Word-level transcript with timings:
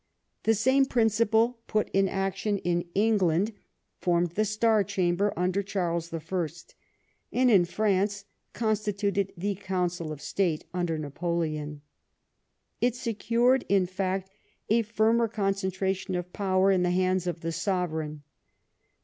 The 0.45 0.55
same 0.55 0.85
principle, 0.87 1.59
put 1.67 1.87
in 1.93 2.09
action 2.09 2.57
in 2.57 2.85
England, 2.95 3.53
formed 3.99 4.31
the 4.31 4.45
Star 4.45 4.83
Chamber 4.83 5.31
under 5.37 5.61
Charles 5.61 6.11
I.; 6.11 6.19
and, 7.31 7.51
in 7.51 7.65
France, 7.65 8.25
constituted 8.51 9.31
the 9.37 9.53
Council 9.53 10.11
of 10.11 10.19
State 10.19 10.65
under 10.73 10.97
Napoleon. 10.97 11.81
It 12.81 12.95
secured, 12.95 13.63
in 13.69 13.85
fact, 13.85 14.31
a 14.71 14.81
firmer 14.81 15.27
concentration 15.27 16.15
of 16.15 16.33
power 16.33 16.71
in 16.71 16.81
the 16.81 16.89
hands 16.89 17.27
of 17.27 17.41
the 17.41 17.51
sovereign. 17.51 18.23